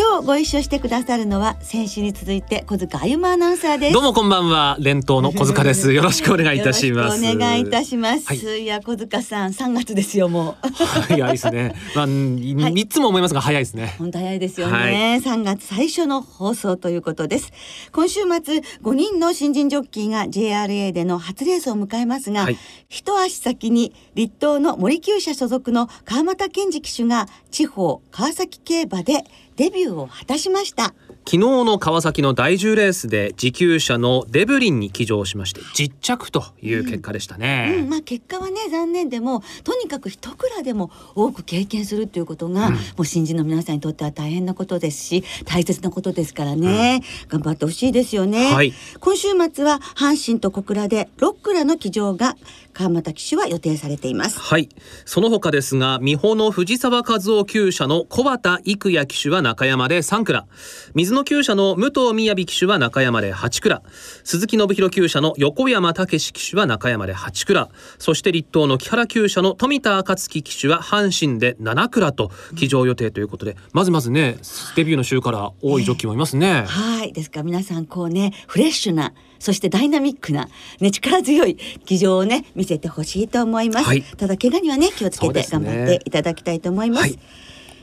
[0.00, 3.92] 今日ご一緒してくださるのは先週に続いて小塚あゆまアナウンサーです。
[3.92, 4.78] どうもこんばんは。
[4.80, 5.92] 連投の小塚です。
[5.92, 7.22] よろしくお願いいたします。
[7.22, 10.68] お願いいたします、はい、いや小塚さん3月ですよもう。
[11.06, 11.74] 早いですね。
[11.94, 13.94] まあ三、つも思いますが早いですね。
[13.98, 17.52] 本当早いですよね、はい、3月最初の放送ということです。
[17.92, 22.56] 今週末5人の新人ジョッキーが JRA での初レースを迎えますが、はい、
[22.88, 29.24] 一足先に立東の森厩舎所属の川又健二騎手が地方川崎競馬で
[29.60, 30.94] デビューを果たしました。
[31.30, 37.84] 昨日の川崎の第10レースで持久者のデブリンに騎乗しまして実着という結果でしたね、うん。
[37.84, 52.34] うん、まあ結果はね残念でもとにかく一蔵でも多く経験するということが、うん、もう新人の皆さんにとっては大変なことですし大切なことですからね、頑張ってほしいですよね、はい、今週末は阪神と小倉で6蔵の騎乗が
[52.72, 54.38] 川又騎手は予定されています。
[54.38, 54.68] はい。
[55.04, 60.46] その他ですが美穂の藤沢和夫厩舎の小畑育也騎手は中山で3蔵
[60.94, 63.82] 水野厩舎の武藤雅騎手は中山で8蔵
[64.24, 67.68] 鈴木信弘厩舎の横山武史騎手は中山で8蔵
[67.98, 74.36] そして立東の木原厩舎の富田暁騎手は阪神で7蔵と騎乗予定ということで、まずまずね
[74.76, 77.12] デビューの週から多いジョッキーもいますね、はい。
[77.12, 80.48] ですから皆さんこうねフレッシュなそしてダイナミックな、
[80.80, 87.18] ね、力強い騎乗をね見せてほしいと思います、はい、ただ怪我にはね気をつけて頑張っていただきたいと思います、はい、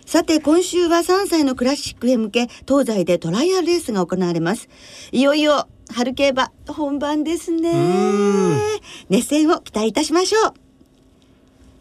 [0.07, 4.69] さて今週は3歳のクラシックへ向け東西でトライアルレースが行われます。
[5.11, 7.73] いよいよ春競馬本番ですね。
[9.09, 10.53] 熱戦を期待いたしましょう。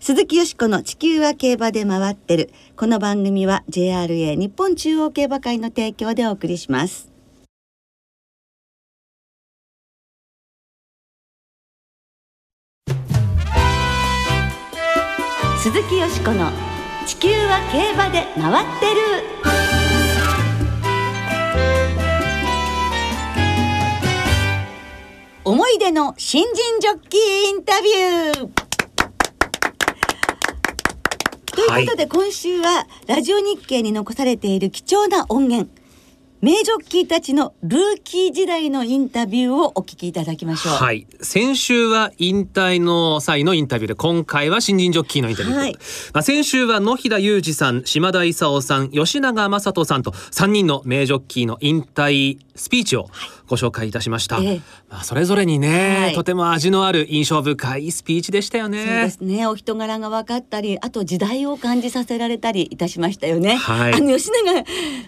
[0.01, 2.51] 鈴木よしこの地球は競馬で回ってる。
[2.77, 7.09] この番組は JRA 日本中央競馬会の提供でお送りします。
[15.63, 16.51] 鈴木よしこの
[17.07, 19.01] 地球は競馬で回ってる。
[25.45, 28.51] 思い出の新人ジョッキーインタビュー。
[31.55, 35.71] ということで、今週はラジオ日経に残されている貴重な音源
[36.47, 40.75] 名ジョッキーたちのルーキー時代のインタビューをお聞きいただきましょう。
[40.75, 41.09] はい。
[41.21, 45.57] 先週は引退の際のインタビューで、今回は新人ジョッキーのインタビュー。
[45.57, 45.73] はい、
[46.15, 53.09] まあ先週は野平裕二さん、島田勲さん、吉永正人さんと3人の名ジョッキーの引退スピーチを
[53.47, 54.41] ご紹介いたしました。
[54.43, 58.85] えまあそれぞれにね、はい、とても味のある印象深いスピーチでしたよね。
[58.85, 59.47] そうですね。
[59.47, 63.57] お人柄が分かったり、あと時代を感じさせられたりいたしましたよね。
[63.57, 63.95] はい。
[63.95, 64.65] あの吉永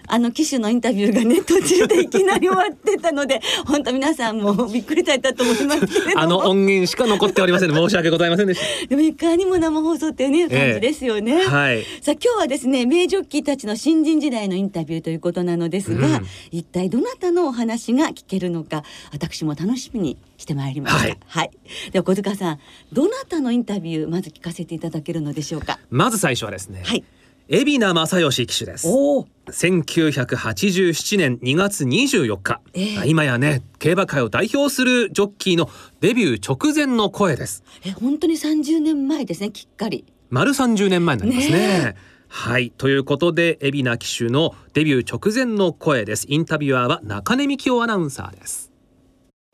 [0.07, 8.87] あの騎手のインタビューがね 途中でいきなり終わってたので、本当皆さんもびっくりされたと思いますあの音源しか残っておりません申し訳ございませんでした。
[8.87, 11.41] でもいかにも生放送っていうね感じですよね。
[11.43, 11.83] えー、はい。
[12.01, 20.99] さあ今日はですね名ジョッキーたちの新人時代のインタビューということなのですが、うん、一体どなたのお話が聞けるのか私も楽しみにしてまいりました。
[21.01, 21.51] はい、はい、
[21.91, 22.59] では小塚さん
[22.93, 25.79] どなたのインタビューまず聞かせていただけるのでしょうか？
[25.89, 26.83] まず最初はですね。
[26.85, 27.03] はい。
[27.51, 28.87] 海老名正義騎手です。
[28.87, 35.67] お1987年2月24日、えー、今やね競馬界を代表するジョッキーの
[35.99, 37.63] デビュー直前の声です。
[37.83, 40.05] え本当に30年前ですねきっかり。
[40.29, 41.57] 丸30年前になりますね。
[41.57, 41.95] ね
[42.31, 42.69] はい。
[42.69, 46.25] ということで海老名騎手のデビュー直前の声です。
[46.29, 48.71] インタビュアーは中根幹夫アナウンサーです。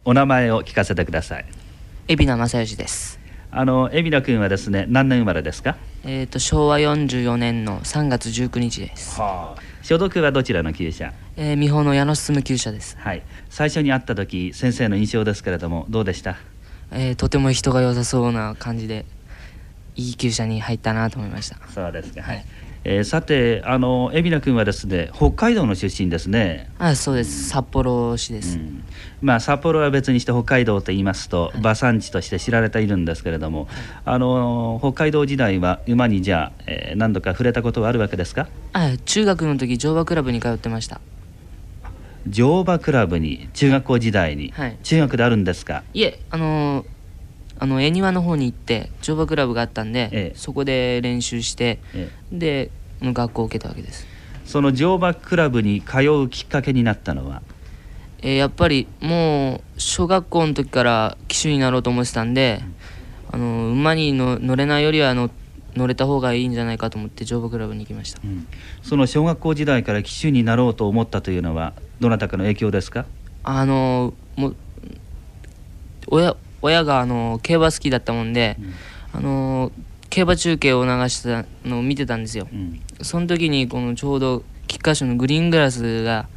[0.03, 1.45] お名前を聞かせてください。
[2.09, 3.17] 海老名正義です。
[3.49, 5.77] あの海老名君はですね何年生まれですか？
[6.03, 11.13] えっ、ー、と昭和44年の3月19日です、はあ、所属はどちらの厩舎？
[11.37, 12.97] えー、美穂の矢野進厩舎です。
[12.99, 13.23] はい。
[13.49, 16.35] 最初に会った時先生の印象ですけれどもどうでした？
[16.91, 19.05] えー、とても人が良さそうな感じで
[19.95, 21.57] いい厩舎に入ったなと思いました。
[21.69, 22.21] そうですか。
[22.21, 22.45] はい、
[22.87, 26.69] えー、さてあの海老名君はですね北海道の出身ですね。
[26.77, 27.49] あそうです。
[27.49, 28.83] 札幌市です、うん、
[29.21, 33.67] まあ札幌は別にして北海道と言いますと、馬産地として知られているんですけれども、はい、
[34.05, 38.47] あの北海道時代は馬にじゃあ、えー、何度か触れたことはあるわけですか？
[38.73, 41.01] あ中学の時乗馬クラブに通ってました。
[42.27, 45.83] 乗馬クラブに中学校時代に、はい、中学であるんですか？
[45.93, 46.85] いえあの
[47.57, 52.71] あの恵庭の方に行って乗馬クラブがあったんで、ええ、そこで練習して、ええ、で
[53.01, 54.05] 学校を受けたわけです。
[54.45, 57.41] その乗馬クラブに通うきっかけになったのは？
[58.19, 62.61] えー、やっぱりもう小学校の時から騎手になろうと思ってたんで、
[63.31, 65.29] あの馬にの乗れないよりは乗
[65.75, 68.47] 乗れた方がいいんじゃないかと思って乗馬クラブに行きました、うん、
[68.81, 73.05] その小学校時代から騎手になろうと思ったというのはどなたかの影響ですか？
[73.43, 74.53] あのも
[76.07, 76.35] 親
[76.65, 78.57] 親があの競馬好きだったもんで、
[79.13, 79.71] うん、あの
[80.09, 86.27] 競馬中継を流したのを見てたんですよ、うん、その時にこのちょうど菊花賞のグリーングラスが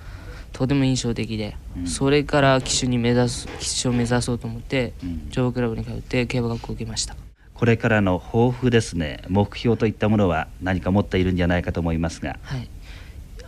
[0.53, 4.93] とても印象的で、うん、それから騎手に目指す騎手を目指そうと思って、
[5.31, 7.15] 乗馬クラブに通って競馬学校を受けました。
[7.55, 9.23] これからの抱負ですね。
[9.29, 12.69] 目標といったものは何か持っているんじゃないかと思いますが、はい、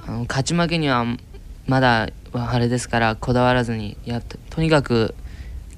[0.07, 1.05] あの勝ち負けには
[1.67, 5.15] まだあれですからこだわらずにやとにかく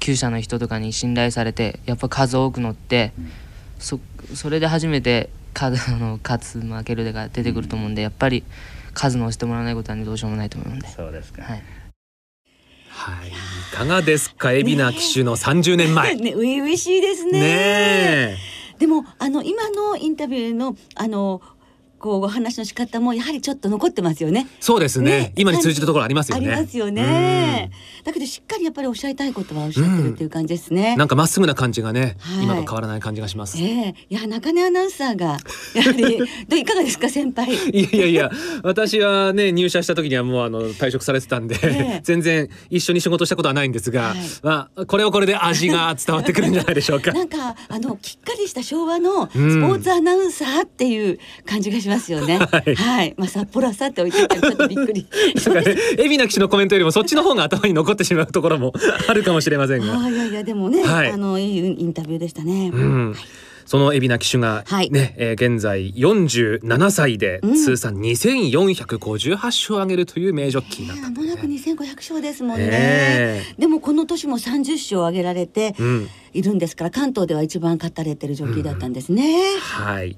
[0.03, 3.31] 厩舎の人とかに信頼されてやっぱ数多く乗って、うん、
[3.79, 4.01] そ
[4.35, 8.45] それで初めて数 の勝つ負けるでが出てくると思うんで、やっぱり
[8.95, 10.89] 数の押してもらわないことは、ね、どうしようもないと思うんで。
[10.89, 11.63] そうですか、はい。
[12.89, 13.33] はい、い
[13.75, 16.15] かがですか、海老名騎手の30年前。
[16.17, 17.41] ね、初々しいですね。
[17.41, 18.39] ね
[18.79, 21.41] でも、あの、今のインタビューの、あの、
[22.03, 24.49] こうお話の仕方もやはりちょっと残ってますよね。
[24.59, 25.11] そうですね。
[25.11, 26.49] ね今に通じるところありますよね。
[26.49, 27.71] ありますよね。
[28.03, 30.97] だけどしっかりやっぱりおっしゃりたいことはおっしゃってるっていう感じですね。
[30.97, 33.57] なんかまっすぐな感じがね、はい、今と変わらない感じがします。
[33.59, 35.39] ええー、いや中根アナウンサーが
[35.75, 36.19] やはり
[36.49, 37.55] どいかがですか先輩？
[37.71, 38.31] いやいやいや、
[38.65, 47.13] 私はね入社した時にはもうあの退職されてたんで、えー、全然一緒に仕事したことはないんですが、はい、まあこれはこれで味が伝わってくるんじゃないでしょうか。
[47.13, 52.39] なんかあのきっかりした昭和のスポーツアナウンサーっていう感じがしますよね。
[52.51, 52.75] はい。
[52.75, 55.07] はい、まあ札幌はさっておいてちょっとびっくり。
[55.99, 58.73] 海老名騎士のコメントよりもそっちの方が頭に残ってしまうところも
[59.09, 59.99] あるかもしれませんが。
[59.99, 62.71] あいやいやでもね、はい、あのいいインタビューでしたね。
[62.73, 63.11] うん。
[63.11, 63.21] はい。
[63.65, 73.43] その海老名騎手がね、はい、えー、現在47歳で通算2458勝を挙げるという名ジョッキーになった、ね、まもなく2500勝ですもんね、え。
[73.57, 75.75] ー、でもこの年も30勝を挙げられて
[76.33, 80.17] いるんですから、うん、関東では一番勝たれてるジョッキーだったんですね、うん、はい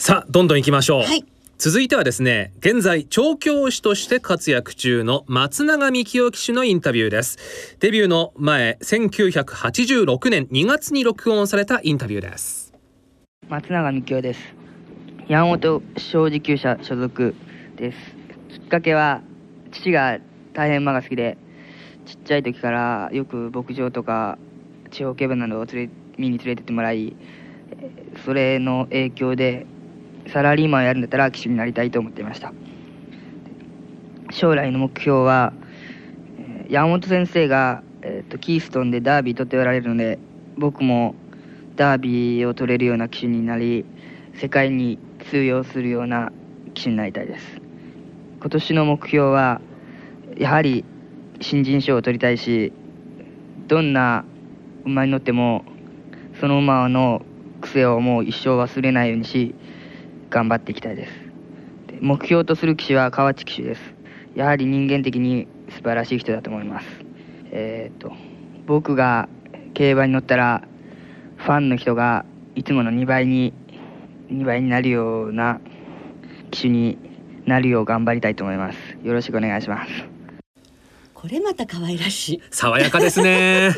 [0.00, 1.26] さあどんどん行きましょう、はい。
[1.58, 7.76] 続いてはですね現在調教師として活躍中の松永幹夫騎手のインタビューです。
[7.80, 12.72] デビューの前1986年2月に録音されたインタビューです。
[13.50, 14.40] 松永幹夫です。
[15.28, 17.34] 山本商事厩舎所属
[17.76, 17.98] です。
[18.58, 19.20] きっかけは
[19.70, 20.18] 父が
[20.54, 21.36] 大変馬が好きで
[22.06, 24.38] ちっちゃい時からよく牧場とか
[24.90, 27.14] 地方競馬などを連れ見に連れてってもらい
[28.24, 29.66] それの影響で
[30.32, 32.52] サラリーマンやるんだったら騎手になりたいと思っていました。
[34.30, 35.52] 将来の目標は
[36.68, 40.18] 山本先生が、えーと、キーストンでダービー取っておられるので
[40.56, 41.16] 僕も
[41.74, 43.84] ダービーを取れるような騎手になり
[44.34, 44.98] 世界に
[45.30, 46.32] 通用するような
[46.74, 47.60] 騎手になりたいです。
[48.40, 49.60] 今年の目標は
[50.38, 50.84] やはり
[51.40, 52.72] 新人賞を取りたいし
[53.66, 54.24] どんな
[54.84, 55.64] 馬に乗っても
[56.40, 57.22] その馬の
[57.60, 59.54] 癖をもう一生忘れないようにし
[60.30, 61.12] 頑張っていきたいです。
[62.00, 63.80] 目標とする騎手は河内騎手です。
[64.34, 66.86] やはり人間的に素晴らしい人だと思います。
[67.50, 68.12] えっ、と
[68.66, 69.28] 僕が
[69.74, 70.62] 競馬に乗ったら
[71.36, 72.24] ファンの人が
[72.54, 73.52] いつもの2倍に
[74.30, 75.60] 2倍になるような
[76.52, 76.96] 騎手に
[77.44, 78.78] なるよう頑張りたいと思います。
[79.02, 79.90] よろしくお願いします。
[81.12, 82.42] これまた可愛らしい。
[82.50, 83.74] 爽やかですね。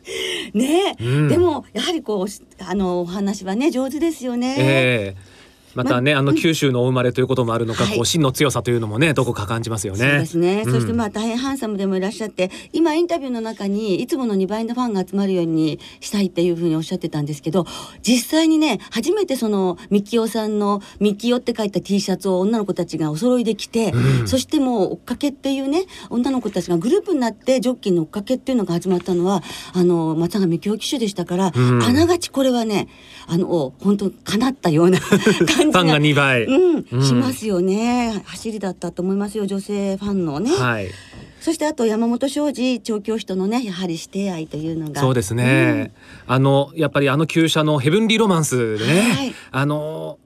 [0.54, 4.56] ね、うん、でもやはりこうあのお話はね上手ですよね。
[4.58, 5.29] えー
[5.74, 9.98] またね、あの九州のお生まれということもあるのか、こう芯の強さというのもねどこか感じますよね。
[9.98, 17.66] そうですね、そしてまあ大変ハンサムでもいらっしゃって今インタビューの中にいつもの2倍のファンが集まるようにしたいっていうふうにおっしゃってたんですけど
[18.02, 32.88] 実際にね初めてそのミキオさんの「ミキオ」って書いた T シャツを女の子たちがお揃いで着て、うん、そしてもう追っかけっていうね女の子たちがグループになってジョッキーの追っかけっていうのが始まったのはあの松永幹夫騎手でしたから、うん、あながちこれはね
[33.26, 35.72] あの本当叶ったような感 じが。
[35.72, 38.22] ファンが2倍、うん、しますよね。
[38.24, 40.50] 走りだったと思いますよ女性ファンのね。
[40.52, 40.88] はい。
[41.40, 45.00] そしてあと山本庄司調教師とのねやはり指定愛というのが。
[45.00, 45.92] そうですね、
[46.28, 50.18] うん、あのやっぱりあの厩舎のヘブンリーロマンスでね、はい、あの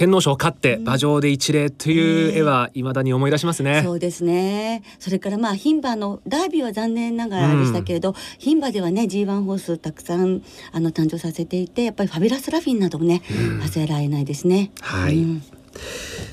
[0.00, 4.82] 天皇賞を勝って馬上で一礼という絵は未だに思い出しますね、うん、そうですね。
[4.98, 10.42] それからまあ牝馬のダービーは残念ながらでしたけれど、牝、うん、馬ではね G1 ホースたくさん
[10.72, 14.70] あの誕生させていてやっぱりファビュラスラフィンなどもね、忘れられないですね。
[14.80, 15.22] はい、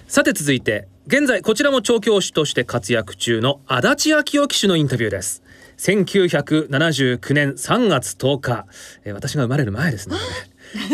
[0.07, 5.43] さて続いて現在こちらも調教師として活躍中の足立昭夫騎手のインタビューです。
[5.77, 8.65] 1979年3月10日、
[9.03, 10.15] えー、私が生まれる前ですね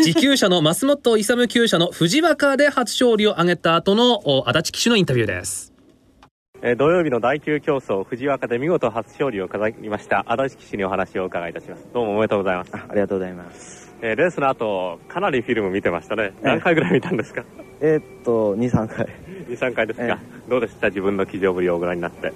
[0.02, 5.72] 持久者の増本勇厩舎の藤若で初勝利を挙げた後の足立騎手のインタビューです。
[6.62, 11.86] え土曜日の第9競争藤若で見事初勝利を飾りました足立騎手にお話を伺いいたします。
[11.92, 12.70] どうもおめでとうございます。
[12.74, 13.92] ありがとうございます。
[14.00, 16.32] えー、レースの後かなりフィルム見てましたね。
[16.42, 17.44] 何回ぐらい見たんですか？
[17.80, 19.08] えー、っと23回。
[19.48, 20.88] 23回ですか、どうでした？
[20.88, 22.32] 自分の騎乗ぶりをご覧になって。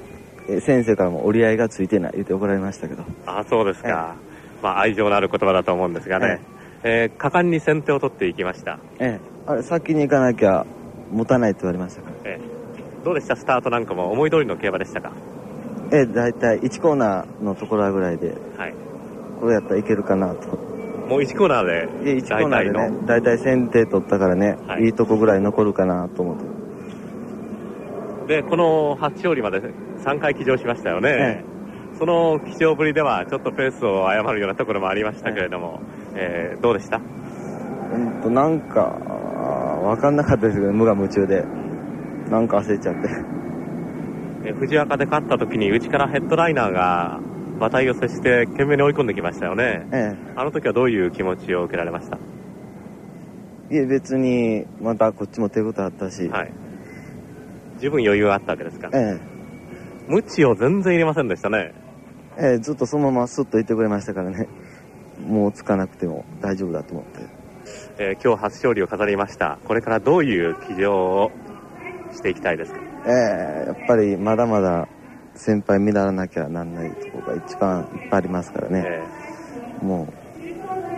[0.51, 3.05] え先生からも折り合いがついてない言って怒られましたけど。
[3.27, 4.17] あそうですか、
[4.63, 6.41] まあ愛情のある言葉だと思うんですがね、
[6.83, 8.79] えー、果敢に先手を取っていきました。
[8.99, 9.21] ええ。
[9.47, 10.67] あれ先に行かなきゃ
[11.11, 12.31] 持たないって言われましたから。
[12.31, 13.05] ええ。
[13.05, 13.37] どうでした？
[13.37, 15.13] スタートなんかも思い通りの競馬でしたか？
[15.93, 18.75] ええ大体1コーナーのところぐらいで、はい、
[19.41, 20.49] これやったらいけるかなと。
[21.09, 21.67] もう1コーナー
[22.03, 26.45] でいや1コーナーでね大体先手取ったからね、はい、いいとこぐらい残るかなと思って。
[28.29, 29.63] でこの初勝利まで
[30.05, 31.45] 3回騎乗しましたよね、え
[31.95, 36.97] え、その騎乗ぶりではちょっとペースを誤るようなところもありましたけれども、ええー、どうでした？
[36.99, 37.01] う
[37.99, 38.99] んとなんか
[39.83, 41.45] 分かんなかったですけど無我夢中で。
[42.29, 43.09] なんか焦っちゃって。
[44.45, 47.21] え藤若で勝った時に内からヘッドライナーが
[47.57, 52.17] 馬体を接して懸命に追い込んできましたよね、ええ、あの時はどういう気持ちを受けられました？
[52.17, 56.53] いえ別にまたこっちも手応えあったし、はい、
[57.81, 58.91] 十分余裕があったわけですか？
[58.93, 59.21] ええ。
[60.07, 61.73] 無知を全然入れませんでしたね。
[62.37, 64.49] ええずっとそのままスッといってくれましたからね
[65.29, 67.21] もうつかなくても大丈夫だと思って。
[67.99, 69.59] えー、今日初勝利を飾りました。
[69.65, 71.31] これからどういう騎乗を
[72.13, 72.81] していきたいですか？
[73.07, 73.11] え
[73.67, 74.89] えー、やっぱりまだまだ
[75.35, 80.09] 先輩見習わなきゃなんないところが一番いっぱいありますからね、えー、も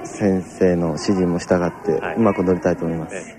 [0.03, 3.37] う先生の指示も従ってうまく乗りたいと思います、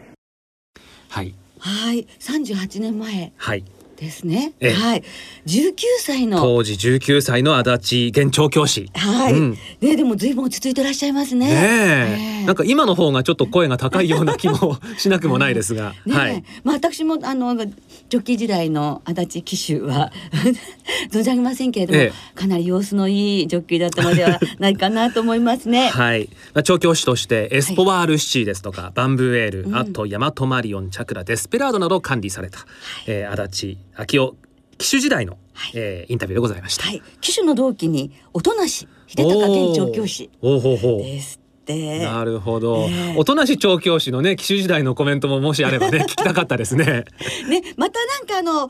[1.10, 3.32] はい、はい、38年前。
[3.38, 3.64] はい
[4.01, 4.53] ですね。
[4.60, 5.03] はい。
[5.46, 8.89] 19歳の当時19歳の足立現調教師。
[8.96, 9.34] はい。
[9.34, 11.48] うん、ねでも随分落ち着いてらっしゃいますね。
[11.48, 12.46] ねえ。
[12.46, 15.93] なんか今の方がちょっと声が高いような気も しなくもないですが。
[16.08, 16.43] ね、はい。
[16.63, 20.12] まあ私もあのジョッキー時代の足立騎手は
[21.13, 25.89] 存じ上げませんけれども、ええ、かなり様子のいいジョッキーだったのでは ないかなと思いますね。
[25.89, 26.27] はい。
[26.55, 32.67] まあ調教師としてエスポワールシチーですとか、はい、バンブーエール、うん、あとヤマトマリオンチャクラデスペラードなどを管理された、はい、
[33.05, 34.36] えー、足立秋夫
[34.77, 36.86] 騎手時代の、はい、えー、インタビューでございました。
[36.86, 42.88] はい、騎手の同期に音無秀隆現調教師ですなるほど。
[42.89, 47.05] えー、音無調教師のね、騎手時代のコメントももしあればね、 聞きたかったですね。
[47.48, 48.70] ね、またなんかあの、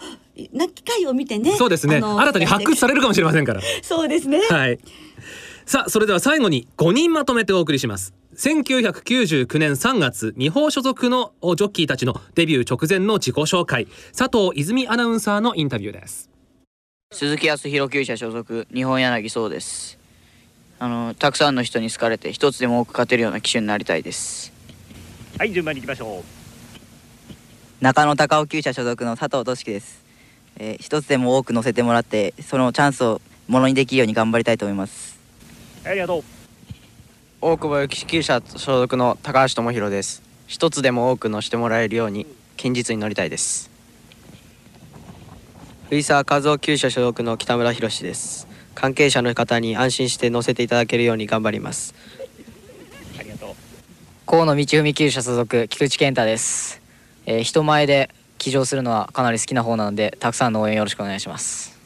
[0.51, 1.55] な機会を見てね。
[1.55, 2.01] そうですね。
[2.01, 3.61] 新たに発掘されるかもしれませんから。
[3.81, 4.41] そうですね。
[4.49, 4.79] はい。
[5.65, 8.13] さあ、それでは最後に5人まとめてお送りします。
[8.35, 13.87] 1999年3月日本所属のジョッキーたちのデビュー直前の自己紹介。
[14.17, 16.29] 佐藤泉アナウンサーのインタビューです。
[17.13, 19.99] 鈴木康弘厩舎所属日本柳そうです。
[20.79, 24.51] あのたくさんの人に好かれて一つでも多く勝てるような騎手になりたいです。
[25.37, 26.41] はい順番に行きましょう。
[27.81, 30.03] 中野高尾厩舎所属の佐藤俊樹です、
[30.59, 35.10] えー、一つでも多く乗せてもらってそのチャンスをものにできるように頑張りたいと思います
[35.85, 36.23] ありがとう。
[37.41, 40.21] 大久保幸厩舎所属の高橋智博です。
[40.47, 43.71] 一つでも多く乗せてもらえるように近日に乗りたいです。
[45.89, 48.47] 藤沢和夫厩舎所属の北村博です。
[48.75, 51.95] 関係者の方に安心して乗せていただけるように頑張ります。
[53.19, 53.71] ありがとう。
[54.31, 56.79] 河野道海厩舎所属菊池健太です、
[57.25, 61.80] えー、人前で騎乗するのはかなり好きな方なのでたくさんの応援よろしくお願いします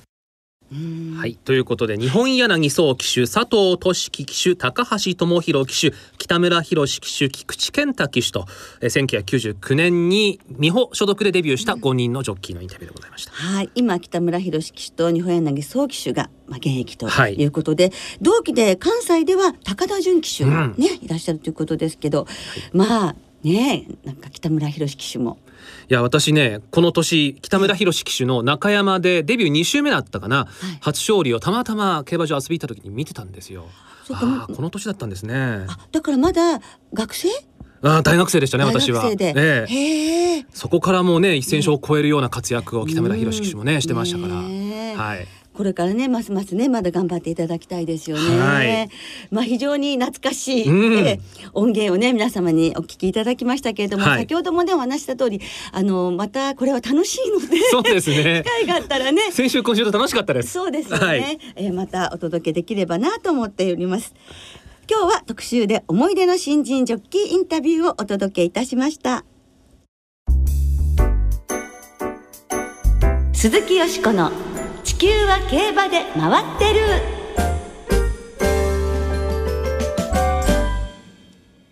[0.72, 1.36] はい。
[1.36, 8.46] ということで日本柳宗騎手佐藤俊樹騎手高橋智博騎手北村博騎手菊池健太騎手と
[8.82, 13.70] え1999年に美穂所属でデビューした5人のジョッキーのインタビューでございました、はい。
[13.76, 17.46] 今北村博騎手と日本柳宗騎手が、まあ、現役とい。
[17.46, 22.30] うことで、はい、同期で関西では高田純騎手がね、うん、いらっしゃるということですけど、は
[22.74, 25.38] い、まあねなんか北村博騎手も
[25.90, 33.66] いや私ねこの年北村博騎手の中山でデビュー2週目だったかな、はい、初勝利をたまたま競馬場遊び行った時に見てたんですよ。
[34.12, 35.66] あこの年だったんですね。
[35.92, 36.60] だからまだ
[36.94, 37.30] 学生？
[37.82, 48.40] あ大学生でしたね私は、ええ、そこからもうね一戦勝を超えるような活躍を北村博騎手もねしてましたから、はいこれからねますますねまだ頑張っていただきたいですよね。
[48.40, 48.90] はい、
[49.32, 51.20] まあ非常に懐かしい、うん、え
[51.54, 55.40] 音源をね皆様にお聞きいただきましたけれども、はい、先ほどもねお話した通り
[55.72, 58.44] あのまたこれは楽しいのでそうですね。
[58.46, 59.22] 機会があったらね。
[59.32, 60.52] 先週今週と楽しかったです。
[60.52, 64.14] そうですよね、はい、えー、またお届けできればなと思っております。
[64.90, 69.24] 今日は特集で思い出の新人ジョッキーインタビューをお届けいたしました。
[73.34, 74.32] 鈴木よしこの
[74.86, 76.82] 地球は競馬で回ってる。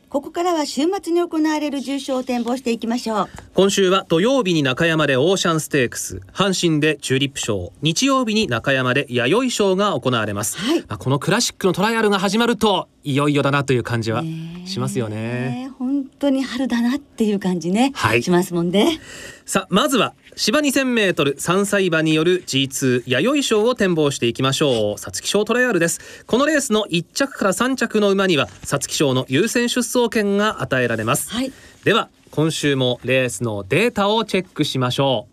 [0.10, 3.30] ここからは週末に行われる重賞を展望していきましょう。
[3.54, 6.22] 今週は土曜日に中山でオーシャンステークス。
[6.34, 7.72] 阪神でチューリップ賞。
[7.82, 14.24] 日曜日に中山で弥生賞が行われます、はい、このクラシックのトライアルが始まるといよいよだなという感じは
[14.66, 15.72] しますよね。
[15.78, 19.00] 本当に春だなっていう感じね、はい、しますもんね。
[19.46, 25.00] さあまずは芝2000メートル3歳馬による G2 弥生賞を展望していきましょう。
[25.00, 26.24] 皐月賞トライアルです。
[26.26, 31.52] このレースの1着から3着の馬には皐月賞の優先出走権が与えられます、はい、
[31.84, 35.33] では今週もレースのデータをチェックしましょう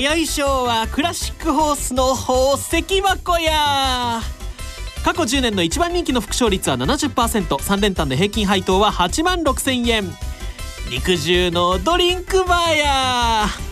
[0.00, 4.22] 弥生賞はクラシックホースの宝石箱や。
[5.04, 10.10] 過去10年の一番人気の副賞率は 70%3 連単で平均配当は8万6000円。
[10.90, 13.69] 肉汁のドリンクバーや。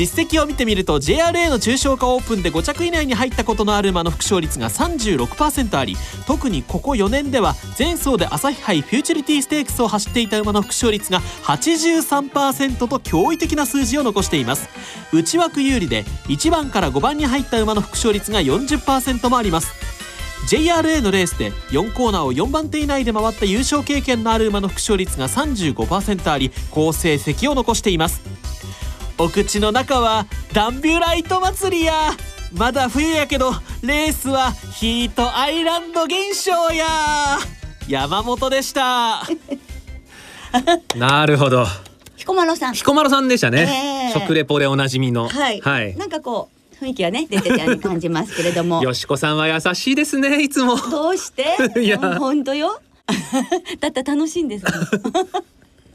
[0.00, 5.94] 実績を見てみると JRA の中小化オープンで5着以内に入ったことのある馬の副勝率が36%あり
[6.26, 14.70] 特にここ4年では前走で朝日杯フューチュリティステークスを走っていた馬の副勝率が83%と驚異的な数字を残しています。
[15.12, 19.70] 内枠有利で1番から5番に入った馬の副勝率が40%もあります。
[20.48, 28.40] JRA のレースで4コーナーを4番手以内で回った優勝経験のある馬の副勝率が35%あり好成績を残しています。
[29.20, 30.24] お口の中は
[30.54, 31.92] ダンビュライト祭りや。
[32.54, 36.86] まだ冬やけどレースはヒートアイランド現象や。
[37.86, 39.22] 山本でした。
[40.96, 41.66] なるほど。
[42.16, 42.74] 彦摩呂さん。
[42.74, 45.28] 彦摩呂さんでしたね、えー、食レポでおなじみの。
[45.28, 46.48] はい、はい、なんかこ
[46.80, 48.80] う雰囲気はね出てたように感じますけれども。
[48.82, 50.76] よしこさんは優しいですねいつも。
[50.76, 51.44] どうして？
[51.78, 51.98] いや。
[52.18, 52.80] 本当よ。
[53.80, 54.64] だって楽しいんです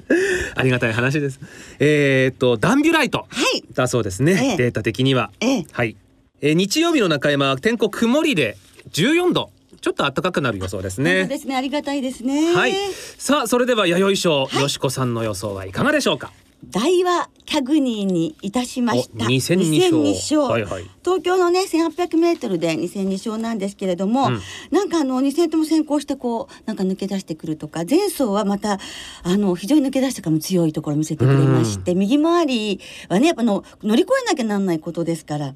[0.55, 1.39] ありがたい話です。
[1.79, 5.95] えー、っとダンビュライト、はい、だそうですね、ええ、データ的には、ええ、はい、
[6.41, 8.57] えー、日曜日の中山は天候曇りで
[8.91, 9.51] 14度。
[9.81, 11.27] ちょっと暖かくなる予想ですね。
[11.27, 12.55] ですね、ありがたいですね。
[12.55, 12.73] はい。
[13.19, 16.31] さあ、それでは弥生賞、はい、よしこさんの予想はいかがでしょうか？
[16.71, 19.25] 大和キャグニーにいたしました。
[19.25, 20.41] 2002勝。
[20.41, 28.79] はいはい、東京のね1800メートルで2002勝なんですけれども、うん、なんかあの2戦とも先行してこうなんか抜け出してくるとか前走はまた
[29.23, 35.53] あの非常に抜け出してからも強いところを見せてくれまして、うん、右回りはねやっぱの乗り越えなきゃなんないことですから。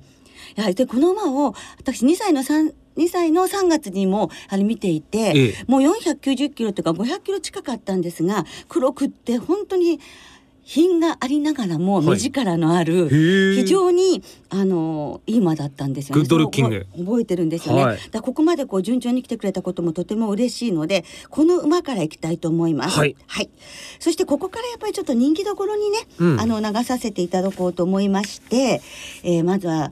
[0.56, 10.02] やはりでこの馬を私2歳の3 2歳の3月にもあれ見ていて、ええ、もう490キロとか500キロ近かったんですが黒くって本当に
[10.70, 16.22] 品がありながらも目力のある、非常にあのいい馬だったんですよね。
[16.96, 17.86] 覚えてるんですよね。
[17.86, 23.00] はい、だここまでこう順調に来てくれたこともとても嬉しいので、この馬からいきたいと思います。
[23.00, 23.16] はい。
[23.26, 23.50] はい、
[24.00, 28.84] そしてここからやっぱりちょっと人気どころにね、うん、あの流させていただこうと思いまして、
[29.24, 29.92] えー、まずは。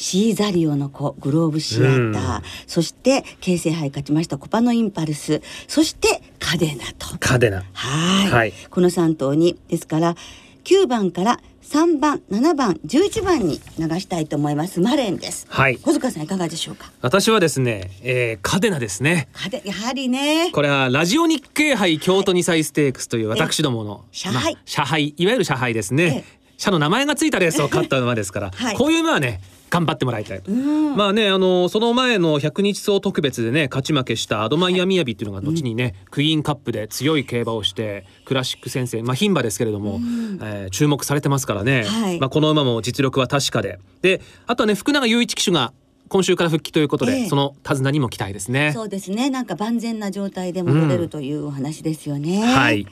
[0.00, 5.42] シーザリオの子グローブシアター、うん、そして京成杯勝ちましたコパノインパルス。
[5.68, 7.18] そしてカデナと。
[7.20, 7.64] カデナ。
[7.74, 8.54] はい。
[8.70, 10.16] この3頭にですから
[10.64, 14.80] 9番から3番7番11番に流したいと思います。
[14.80, 15.46] マレンです。
[15.50, 15.76] はい。
[15.76, 16.90] 小塚さんいかがでしょうか？
[17.02, 19.28] 私はですね、えー、カデナですね。
[19.34, 20.50] カデやはりね。
[20.54, 25.14] これはラジオ日経杯京都2歳ステークスという私どもの、社杯、まあ、社杯。
[25.18, 26.24] いわゆる社杯ですね、
[26.56, 43.78] 社の名前がついたレースを勝った馬ですから、 はい、こういう馬はね頑張ってもらいたい、うん、まあねあのその前の百日走特別でね勝ち負けしたアドマイヤミヤビっていうのが後にね、はい、クイーンカップで強い競馬をしてクラシック先生まあ牝馬ですけれども、うん、えー、注目されてますからね、はい、まあこの馬も実力は確かで。
[44.02, 45.72] であとはね福永雄一騎手が
[46.08, 48.72] 今週から復帰ということで、えー、その手綱にも期待ですね。
[48.74, 49.30] そうですね。
[49.30, 52.86] なんか万全な状態で戻れるというお話ですよね、うん、はい。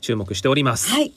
[0.00, 0.90] 注目しております。
[0.90, 1.12] はい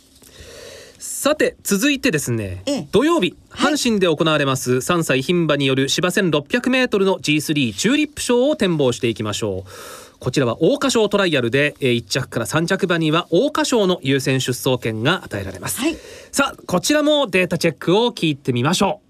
[1.20, 10.20] さて続いてですね、ええ、土曜日阪神で行われます3歳牝馬による芝 1600m の G3 チューリップ賞を展望していきましょう。
[10.20, 15.98] こちらは桜花賞トライアルで1着から3着馬には桜花賞の優先出走権が与えられます、はい、
[16.32, 19.08] さあこちらもデータチェックを聞いてみましょう。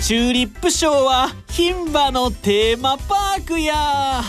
[0.00, 4.22] チューリップ賞は牝馬のテーマパークや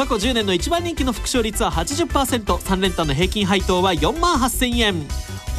[0.00, 4.94] 過去10年の一番人気の副賞率は 80%3 連単の平均配当は4万8000円。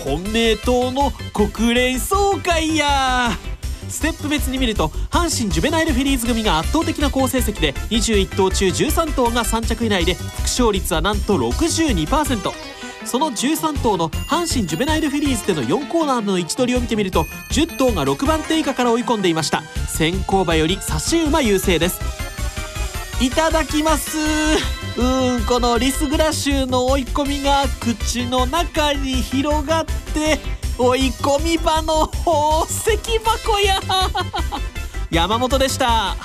[0.04, 3.30] 本命党の国連総会や。
[3.88, 12.52] ステップ別に見ると阪神ジュベナイルフィリーズ組が圧倒的な好成績で21頭中13頭が3着以内で副賞率はなんと62%
[13.06, 19.62] その13頭の阪神ジュベナイルフィリーズでの4コーナーの位置取りを見てみると10頭が6番手以下から追い込んでいました。
[19.88, 22.31] 先行馬より差し馬優勢です。
[23.22, 24.18] いただきます
[24.98, 30.40] うんこのリスグラ臭の追い込みが口の中に広がって
[30.80, 33.80] 追い込み場の宝石箱や
[35.12, 36.18] 山本でしたは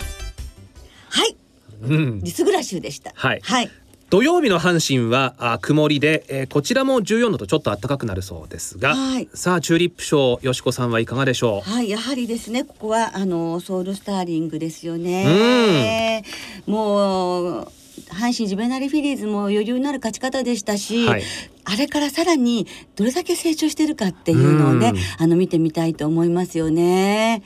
[1.27, 1.37] い
[1.83, 3.13] うん、リスグラ州でした。
[3.15, 3.41] はい。
[3.43, 3.71] はい。
[4.09, 11.69] 土曜日の阪神はあ曇りで、えー、こちらも14度とちょっと暖かくなるそうですが、はい、さあチューリップ賞よしこさんはいかがでしょう？
[11.69, 16.25] はいやはりですねここはあのソウルスターリングですよね。
[16.67, 17.73] もう
[18.11, 21.23] 阪神ジベナリフィリーズも余裕のある勝ち方でしたし、はい、
[21.65, 27.43] あれからさらにどれだけ成長してるかっていうのをねあの見てみたいと思いますよね。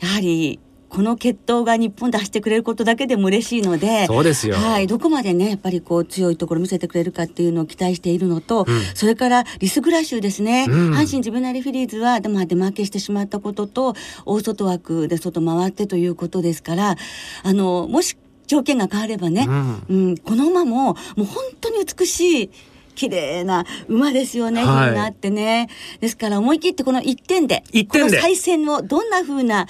[0.00, 13.94] やはりこの決闘が日本で走ってくれることだけでも嬉しいのでそうですよ、はい、どこまでねやっぱりこう強いところ見せてくれるかっていうのを期待しているのと、うん、それからリスグラ州ですね、うん、阪神ジブナリフィリーズはでも出負けしてしまったことと
[14.24, 16.96] 大外枠で外回ってということですから
[17.42, 22.50] あのもし条件が変わればね、うん、うん、この馬ももう本当に美しい
[22.96, 25.68] 綺麗な馬ですよね、はい、なってね。
[26.00, 27.88] ですから思い切ってこの1点で、1点で。
[27.88, 29.68] この再戦をどんな風な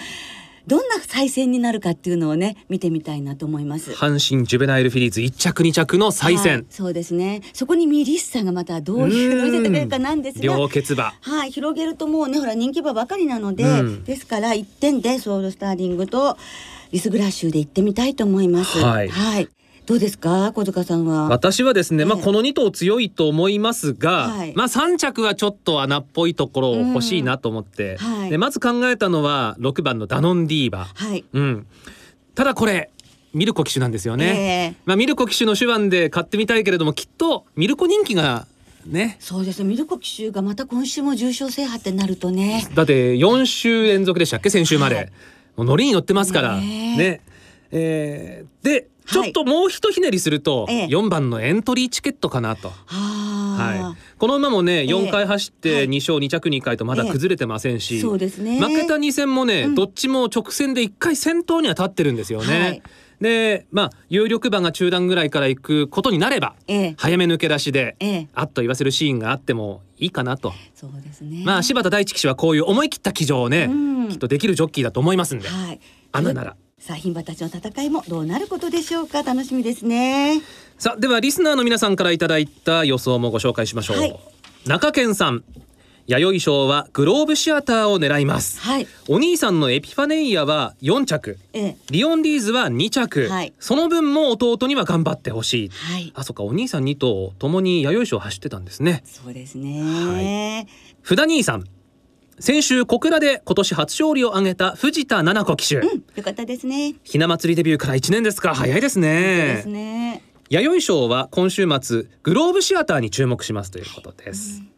[0.66, 3.92] どんな再戦になるかっていうのをね見てみたいなと思います。
[3.92, 7.42] 阪神ジュベナイルフィリーズ1着2着の再戦、はい、そうですね。
[7.52, 11.14] そこにミリッサがまたどういうの見せてくれるかなんですが両決馬。
[11.20, 16.36] はい広げるともうねほら人気馬ばかりなので、うん、ですから1点でソウルスターリングと
[16.92, 18.78] リスグラッシュで行ってみたいと思います。
[18.78, 19.48] はい、はい
[19.86, 21.28] どうですか小塚さんは？
[21.28, 31.24] 私はですね、まあこの2頭強いと思いますが、はい、まあ3着はちょっと穴っぽいところを欲しいなと思って、うんはい、でまず考えたのは6番のダノンディーバ、はい。
[31.32, 31.66] うん、
[32.34, 32.90] ただこれ
[33.32, 38.46] ミルコ騎手なんですよね、えー、まあミルコ騎手の手腕で買ってみたいけれどもきっとミルコ人気が
[38.86, 42.68] ね、そうですねミルコ騎手がまた今週も重賞制覇ってなるとね。
[42.74, 45.12] だって4週連続でしたっけ先週まで、はい、
[45.56, 46.56] もうノリに乗ってますから。
[46.56, 47.20] ねね。
[47.72, 52.72] えー、でちょっともうひとひねりすると、ええ、4番のエントリーチケットかなと。
[52.86, 62.60] はい、この馬もね4回走って2勝2着2回とまだ崩れてませんし、そうですね、負けた2戦もね、うん、どっちも直線で1回先頭には立ってるんですよね。
[62.60, 62.82] はい。
[63.20, 70.52] でまあ有力馬が中段ぐらいから行くことになれば、ええ、早め抜け出しで、ええ、あっと言わせるシーンがあってもいいかなと。
[70.74, 71.42] そうですね。
[71.44, 73.74] まあ柴田大地騎手はこういう思い切った騎乗をね、う
[74.06, 75.80] ん、きっとできるジョッキーだと思いますんで、はい、
[76.12, 79.22] 穴ならさあ牝馬たちの戦いもどうなることでしょうか？
[79.22, 80.42] 楽しみですね。
[80.78, 84.20] さあではリスナーの皆さんからいただいた予想もご紹介しましょう、はい、
[84.66, 85.42] 中堅さん
[86.06, 99.02] 弥生賞はグローブシアターを狙います、はい、お兄さんのエピファネイアは4着、ええ、リオンディーズは2着、はい、その分も弟には頑張ってほしい、はい、あそっかお兄さん2頭ともに弥生賞走ってたんですね。
[99.06, 100.68] そうですね、はい、
[101.02, 101.64] 福田兄さん
[102.38, 106.94] 先週小倉で今年初勝利を挙げた藤田七子騎手、うん、よかったですね。
[107.02, 108.54] ひな祭りデビューから1年ですか。
[108.54, 109.08] 早いですね。
[109.56, 110.22] ですね。
[110.50, 114.68] 弥生賞は今週末グローブシアターに注目しますということです、うん、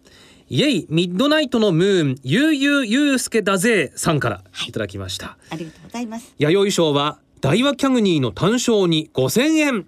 [0.48, 4.72] イエイミッドナイトのムーンゆうゆうゆうすけだぜさんからい。
[4.72, 6.32] ただきました、はい、ありがとうございます。
[6.38, 9.86] 弥生賞は大和キャグニーの単勝に5000円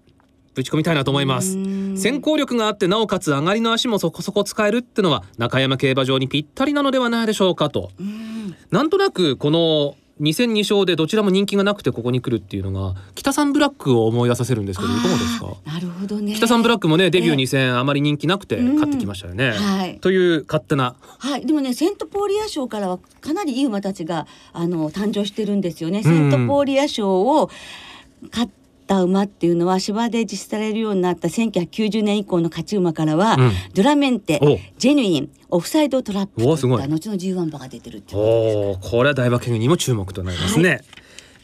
[0.54, 1.56] ぶち込みたいなと思います。
[1.96, 7.90] 先行力があってなおかつ上がりの足もそこそこ使えるってのは中山競馬場にぴったりなのではないでしょうかと。
[8.70, 15.46] なんとなくこの2戦2勝でどちらも人気がなくてここに来るっていうのが北さんブラックを思い出させるんですけどいかがですか？
[15.64, 16.34] なるほどね。
[16.34, 20.94] 北さんブラックもねデビュー2戦あまり人気なくて勝ってきましたよね、はい、という勝手な。
[21.18, 21.46] はい。
[21.46, 26.02] でもねセントポーリア賞からはかなりいい馬たちがあの誕生してるんですよね。
[26.02, 27.48] セントポーリア賞を
[28.30, 28.50] 勝っ
[28.90, 34.40] った馬っていうのは芝で実施されるようになった1990年以降の勝ち馬からは、うん、ドラメンテ
[34.78, 40.82] ジェヌインオフサイドトラップといった後の G1 馬が出てるっていうおこれは大馬券にも注目となりますね、はい、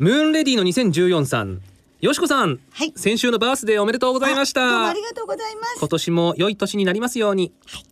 [0.00, 1.60] ムーンレディの2014さん。
[1.98, 4.90] よしこさん、はい、先週のバースデーおめでとうございました。
[4.90, 5.78] ありがとうございます。
[5.78, 7.84] 今年も良い年になりますように、はい、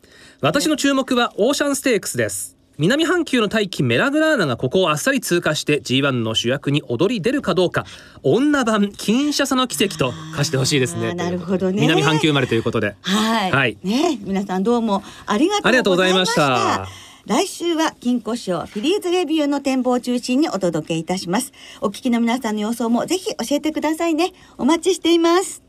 [0.42, 7.84] 私の注目はオーシャンステークスです南半球の大気メラグラーナがここをあっさり通過して G1 の主役に踊り出るかどうか。
[8.22, 11.14] 女版金シャサの奇跡と化してほしいですね。
[11.14, 11.80] なるほどね。
[11.80, 12.96] 南半球生まれということで。
[13.02, 16.88] はい、はい、ね皆さんどうもありがとうございました。
[17.26, 21.52] 来週は金庫賞フィリーズレビューの展望を中心にお届けいたします。
[21.80, 24.32] お聞きの皆さんの予想もぜひ教えてくださいね。
[24.58, 25.63] お待ちしています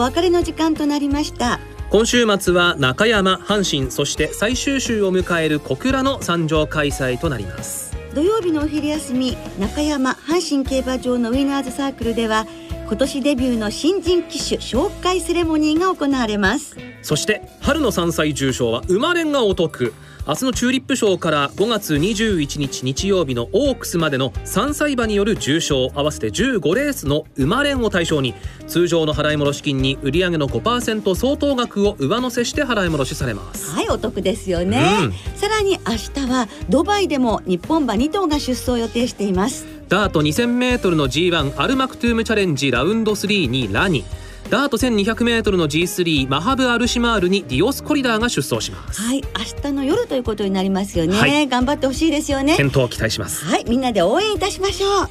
[0.00, 1.60] 別れの時間となりました。
[1.90, 7.96] 今週末は中山阪神そして最終週を迎える小倉の参上開催となります。
[8.14, 12.46] 土曜日のお昼休み中山阪神競馬場のウィナーズサークルでは
[12.86, 16.76] 今年デビューの新人騎手紹介セレモニーが行われます。
[17.02, 19.94] そして春の山菜重賞は馬連がお得
[20.26, 28.34] 明日のチューリップ賞から5月21日日曜日のオークスまでの3歳馬による重賞合わせて15レースの馬連を対象に
[28.68, 33.70] 通常の払い戻し金に売上の5%相当額を上乗せして払い戻しされます。
[33.70, 39.66] はいお得ですよね、うん、さらに明日はドバイでも日本馬2頭が出走予定しています。
[39.88, 44.04] ダート 2000m の G1 アルマクトゥームチャレンジラウンド3にラニ
[44.50, 49.00] ダート 1200m の G3 マハブ・アルシマールにディオスコリダーが出走します。
[49.00, 52.56] はい明日の夜ということになりますよね、はい、頑張ってほしいですよね。
[52.56, 53.44] 検討期待します。
[53.44, 55.08] はいみんなで応援いたしましょう。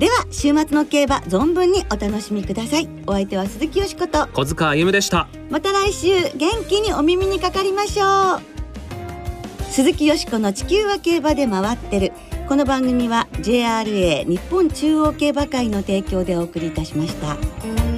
[0.00, 2.88] では週末の競馬存分にお楽しみください。
[3.06, 4.26] お相手は鈴木よしこと。
[4.32, 5.28] 小塚歩でした。
[5.48, 8.40] また来週元気にお耳にかかりましょう。
[9.70, 12.12] 鈴木よしこの地球は競馬で回ってる。
[12.48, 17.89] この番組は JRA 日本中央競馬会の提供でお送りいたしました。